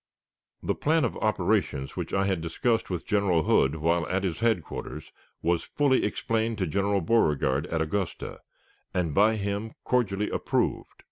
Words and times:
The 0.63 0.73
plan 0.73 1.05
of 1.05 1.15
operations 1.17 1.95
which 1.95 2.11
I 2.11 2.25
had 2.25 2.41
discussed 2.41 2.89
with 2.89 3.05
General 3.05 3.43
Hood 3.43 3.75
while 3.75 4.07
at 4.07 4.23
his 4.23 4.39
headquarters 4.39 5.11
was 5.43 5.61
fully 5.63 6.03
explained 6.05 6.57
to 6.57 6.65
General 6.65 7.01
Beauregard 7.01 7.67
at 7.67 7.83
Augusta, 7.83 8.39
and 8.95 9.13
by 9.13 9.35
him 9.35 9.73
cordially 9.83 10.31
approved. 10.31 10.95